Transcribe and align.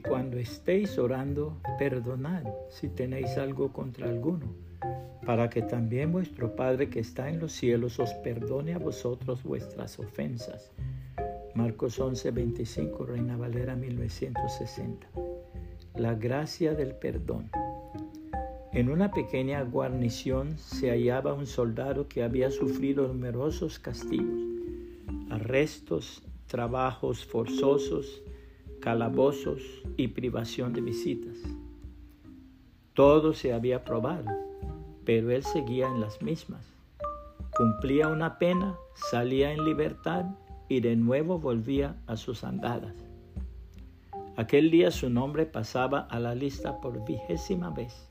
cuando 0.00 0.38
estéis 0.38 0.98
orando, 0.98 1.60
perdonad 1.78 2.44
si 2.68 2.88
tenéis 2.88 3.36
algo 3.38 3.72
contra 3.72 4.08
alguno, 4.08 4.46
para 5.24 5.50
que 5.50 5.62
también 5.62 6.12
vuestro 6.12 6.54
Padre 6.56 6.90
que 6.90 7.00
está 7.00 7.28
en 7.28 7.40
los 7.40 7.52
cielos 7.52 7.98
os 7.98 8.12
perdone 8.14 8.74
a 8.74 8.78
vosotros 8.78 9.42
vuestras 9.42 9.98
ofensas. 9.98 10.70
Marcos 11.54 11.98
11, 11.98 12.30
25, 12.30 13.06
Reina 13.06 13.36
Valera 13.36 13.74
1960. 13.74 15.08
La 15.96 16.14
gracia 16.14 16.74
del 16.74 16.94
perdón. 16.94 17.50
En 18.72 18.88
una 18.88 19.10
pequeña 19.10 19.62
guarnición 19.62 20.56
se 20.56 20.90
hallaba 20.90 21.34
un 21.34 21.46
soldado 21.46 22.06
que 22.06 22.22
había 22.22 22.52
sufrido 22.52 23.08
numerosos 23.08 23.80
castigos, 23.80 24.40
arrestos, 25.28 26.22
trabajos 26.46 27.24
forzosos, 27.24 28.22
calabozos 28.80 29.62
y 29.96 30.08
privación 30.08 30.72
de 30.72 30.80
visitas. 30.80 31.36
Todo 32.94 33.34
se 33.34 33.52
había 33.52 33.84
probado, 33.84 34.30
pero 35.04 35.30
él 35.30 35.44
seguía 35.44 35.86
en 35.86 36.00
las 36.00 36.22
mismas. 36.22 36.66
Cumplía 37.56 38.08
una 38.08 38.38
pena, 38.38 38.74
salía 39.10 39.52
en 39.52 39.64
libertad 39.64 40.24
y 40.68 40.80
de 40.80 40.96
nuevo 40.96 41.38
volvía 41.38 42.00
a 42.06 42.16
sus 42.16 42.42
andadas. 42.42 42.94
Aquel 44.36 44.70
día 44.70 44.90
su 44.90 45.10
nombre 45.10 45.44
pasaba 45.44 46.00
a 46.00 46.18
la 46.18 46.34
lista 46.34 46.80
por 46.80 47.04
vigésima 47.04 47.70
vez. 47.70 48.08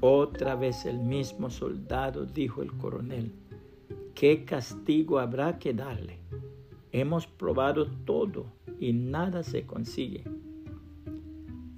Otra 0.00 0.54
vez 0.54 0.84
el 0.84 0.98
mismo 0.98 1.48
soldado, 1.48 2.26
dijo 2.26 2.62
el 2.62 2.72
coronel. 2.72 3.32
¿Qué 4.14 4.44
castigo 4.44 5.18
habrá 5.18 5.58
que 5.58 5.72
darle? 5.72 6.18
Hemos 6.92 7.26
probado 7.26 7.86
todo 8.04 8.46
y 8.80 8.92
nada 8.92 9.44
se 9.44 9.64
consigue. 9.66 10.24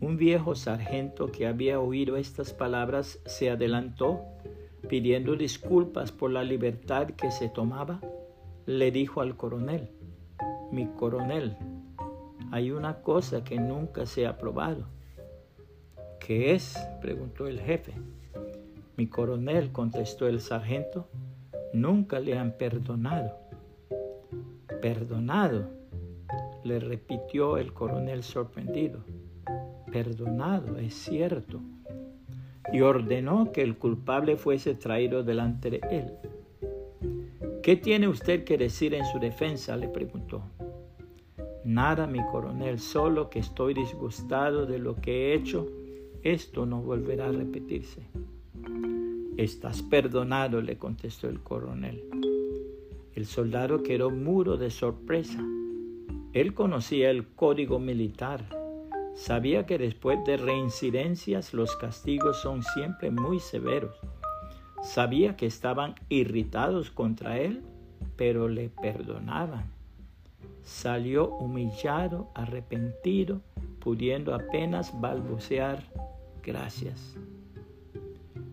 Un 0.00 0.16
viejo 0.16 0.54
sargento 0.54 1.30
que 1.30 1.46
había 1.46 1.78
oído 1.78 2.16
estas 2.16 2.54
palabras 2.54 3.20
se 3.26 3.50
adelantó, 3.50 4.22
pidiendo 4.88 5.36
disculpas 5.36 6.12
por 6.12 6.30
la 6.30 6.44
libertad 6.44 7.08
que 7.08 7.30
se 7.30 7.50
tomaba. 7.50 8.00
Le 8.64 8.90
dijo 8.90 9.20
al 9.20 9.36
coronel, 9.36 9.90
mi 10.70 10.86
coronel, 10.86 11.56
hay 12.50 12.70
una 12.70 13.02
cosa 13.02 13.44
que 13.44 13.58
nunca 13.58 14.06
se 14.06 14.26
ha 14.26 14.38
probado 14.38 14.86
¿Qué 16.24 16.54
es? 16.54 16.78
preguntó 17.00 17.48
el 17.48 17.60
jefe. 17.60 17.92
Mi 18.96 19.08
coronel, 19.08 19.72
contestó 19.72 20.28
el 20.28 20.40
sargento, 20.40 21.08
nunca 21.72 22.20
le 22.20 22.38
han 22.38 22.52
perdonado. 22.52 23.36
¿Perdonado? 24.80 25.81
Le 26.64 26.78
repitió 26.78 27.56
el 27.56 27.72
coronel 27.72 28.22
sorprendido. 28.22 29.04
Perdonado, 29.90 30.78
es 30.78 30.94
cierto. 30.94 31.60
Y 32.72 32.80
ordenó 32.80 33.52
que 33.52 33.62
el 33.62 33.76
culpable 33.76 34.36
fuese 34.36 34.74
traído 34.74 35.22
delante 35.22 35.70
de 35.70 35.80
él. 35.90 36.12
¿Qué 37.62 37.76
tiene 37.76 38.08
usted 38.08 38.44
que 38.44 38.58
decir 38.58 38.94
en 38.94 39.04
su 39.04 39.18
defensa? 39.18 39.76
le 39.76 39.88
preguntó. 39.88 40.42
Nada, 41.64 42.06
mi 42.06 42.20
coronel, 42.30 42.78
solo 42.80 43.30
que 43.30 43.38
estoy 43.38 43.74
disgustado 43.74 44.66
de 44.66 44.78
lo 44.78 44.96
que 44.96 45.32
he 45.32 45.34
hecho 45.34 45.68
esto 46.22 46.66
no 46.66 46.80
volverá 46.80 47.26
a 47.26 47.32
repetirse. 47.32 48.00
Estás 49.36 49.82
perdonado, 49.82 50.60
le 50.60 50.78
contestó 50.78 51.28
el 51.28 51.40
coronel. 51.40 52.04
El 53.16 53.26
soldado 53.26 53.82
quedó 53.82 54.10
muro 54.10 54.56
de 54.56 54.70
sorpresa. 54.70 55.44
Él 56.32 56.54
conocía 56.54 57.10
el 57.10 57.26
código 57.26 57.78
militar. 57.78 58.48
Sabía 59.14 59.66
que 59.66 59.76
después 59.76 60.18
de 60.24 60.38
reincidencias 60.38 61.52
los 61.52 61.76
castigos 61.76 62.40
son 62.40 62.62
siempre 62.62 63.10
muy 63.10 63.38
severos. 63.38 63.94
Sabía 64.82 65.36
que 65.36 65.44
estaban 65.44 65.94
irritados 66.08 66.90
contra 66.90 67.38
él, 67.38 67.62
pero 68.16 68.48
le 68.48 68.70
perdonaban. 68.70 69.70
Salió 70.62 71.28
humillado, 71.28 72.30
arrepentido, 72.34 73.42
pudiendo 73.78 74.34
apenas 74.34 74.98
balbucear 74.98 75.82
gracias. 76.42 77.14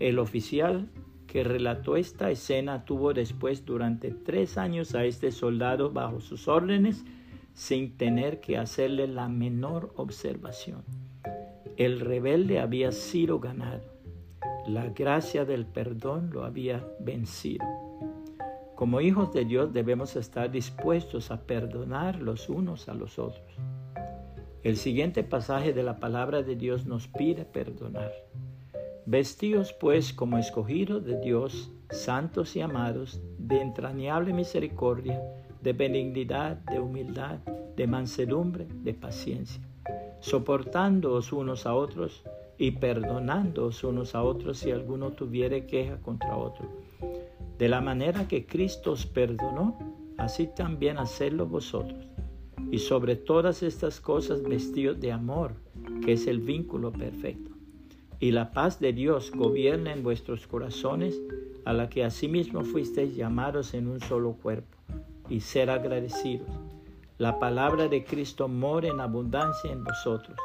El 0.00 0.18
oficial 0.18 0.88
que 1.28 1.44
relató 1.44 1.96
esta 1.96 2.32
escena 2.32 2.84
tuvo 2.84 3.14
después 3.14 3.64
durante 3.64 4.10
tres 4.10 4.58
años 4.58 4.96
a 4.96 5.04
este 5.04 5.30
soldado 5.30 5.92
bajo 5.92 6.20
sus 6.20 6.48
órdenes 6.48 7.04
sin 7.54 7.96
tener 7.96 8.40
que 8.40 8.56
hacerle 8.56 9.06
la 9.06 9.28
menor 9.28 9.92
observación. 9.96 10.84
El 11.76 12.00
rebelde 12.00 12.60
había 12.60 12.92
sido 12.92 13.40
ganado. 13.40 13.82
La 14.66 14.88
gracia 14.88 15.44
del 15.44 15.66
perdón 15.66 16.30
lo 16.32 16.44
había 16.44 16.86
vencido. 17.00 17.64
Como 18.76 19.00
hijos 19.00 19.32
de 19.32 19.44
Dios 19.44 19.72
debemos 19.72 20.16
estar 20.16 20.50
dispuestos 20.50 21.30
a 21.30 21.42
perdonar 21.42 22.20
los 22.20 22.48
unos 22.48 22.88
a 22.88 22.94
los 22.94 23.18
otros. 23.18 23.44
El 24.62 24.76
siguiente 24.76 25.22
pasaje 25.22 25.72
de 25.72 25.82
la 25.82 26.00
palabra 26.00 26.42
de 26.42 26.54
Dios 26.54 26.84
nos 26.84 27.08
pide 27.08 27.44
perdonar. 27.44 28.12
Vestíos 29.06 29.72
pues 29.72 30.12
como 30.12 30.38
escogidos 30.38 31.04
de 31.04 31.18
Dios, 31.18 31.70
santos 31.90 32.56
y 32.56 32.60
amados, 32.60 33.20
de 33.38 33.60
entrañable 33.60 34.32
misericordia, 34.32 35.20
de 35.62 35.72
benignidad, 35.72 36.56
de 36.56 36.80
humildad, 36.80 37.38
de 37.76 37.86
mansedumbre, 37.86 38.66
de 38.82 38.94
paciencia, 38.94 39.62
soportándoos 40.20 41.32
unos 41.32 41.66
a 41.66 41.74
otros 41.74 42.22
y 42.58 42.72
perdonándoos 42.72 43.84
unos 43.84 44.14
a 44.14 44.22
otros 44.22 44.58
si 44.58 44.70
alguno 44.70 45.12
tuviere 45.12 45.66
queja 45.66 45.96
contra 45.98 46.36
otro. 46.36 46.68
De 47.58 47.68
la 47.68 47.80
manera 47.80 48.28
que 48.28 48.46
Cristo 48.46 48.92
os 48.92 49.06
perdonó, 49.06 49.78
así 50.18 50.46
también 50.46 50.98
hacedlo 50.98 51.46
vosotros 51.46 52.10
y 52.70 52.78
sobre 52.78 53.16
todas 53.16 53.62
estas 53.62 54.00
cosas 54.00 54.42
vestidos 54.42 55.00
de 55.00 55.12
amor, 55.12 55.54
que 56.04 56.12
es 56.12 56.26
el 56.26 56.40
vínculo 56.40 56.92
perfecto. 56.92 57.50
Y 58.20 58.32
la 58.32 58.52
paz 58.52 58.80
de 58.80 58.92
Dios 58.92 59.32
gobierna 59.34 59.92
en 59.92 60.02
vuestros 60.02 60.46
corazones, 60.46 61.20
a 61.64 61.72
la 61.72 61.88
que 61.88 62.04
asimismo 62.04 62.64
fuisteis 62.64 63.16
llamados 63.16 63.74
en 63.74 63.88
un 63.88 64.00
solo 64.00 64.34
cuerpo, 64.34 64.76
y 65.30 65.40
ser 65.40 65.70
agradecidos. 65.70 66.48
La 67.16 67.38
palabra 67.38 67.88
de 67.88 68.04
Cristo 68.04 68.48
mora 68.48 68.88
en 68.88 69.00
abundancia 69.00 69.70
en 69.70 69.84
vosotros, 69.84 70.36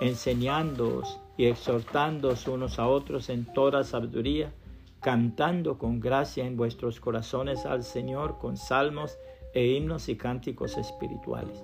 enseñándoos 0.00 1.20
y 1.36 1.46
exhortándoos 1.46 2.48
unos 2.48 2.78
a 2.78 2.88
otros 2.88 3.28
en 3.30 3.44
toda 3.52 3.84
sabiduría, 3.84 4.52
cantando 5.00 5.78
con 5.78 6.00
gracia 6.00 6.46
en 6.46 6.56
vuestros 6.56 6.98
corazones 6.98 7.66
al 7.66 7.84
Señor 7.84 8.38
con 8.38 8.56
salmos 8.56 9.18
e 9.52 9.66
himnos 9.66 10.08
y 10.08 10.16
cánticos 10.16 10.76
espirituales. 10.76 11.62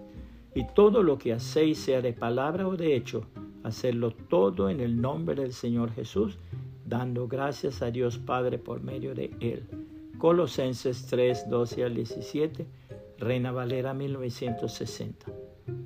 Y 0.55 0.65
todo 0.75 1.03
lo 1.03 1.19
que 1.19 1.33
hacéis, 1.33 1.79
sea 1.79 2.03
de 2.03 2.13
palabra 2.13 2.67
o 2.67 2.77
de 2.77 2.97
hecho, 2.97 3.25
hacerlo 3.63 4.11
todo 4.11 4.69
en 4.69 4.81
el 4.81 5.01
nombre 5.01 5.37
del 5.37 5.53
Señor 5.53 5.93
Jesús, 5.93 6.39
dando 6.85 7.29
gracias 7.29 7.83
a 7.83 7.91
Dios 7.91 8.19
Padre 8.19 8.59
por 8.59 8.83
medio 8.83 9.15
de 9.15 9.31
Él. 9.41 9.90
Colosenses 10.21 11.07
3, 11.07 11.49
12 11.49 11.83
al 11.83 11.95
17, 11.95 12.67
Reina 13.17 13.53
Valera 13.53 13.95
1960. 13.95 15.33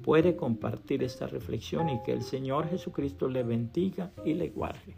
Puede 0.03 0.35
compartir 0.35 1.05
esta 1.05 1.29
reflexión 1.29 1.89
y 1.89 2.03
que 2.03 2.15
el 2.15 2.23
Señor 2.23 2.69
Jesucristo 2.69 3.29
le 3.29 3.45
bendiga 3.45 4.11
y 4.25 4.35
le 4.35 4.49
guarde. 4.49 4.97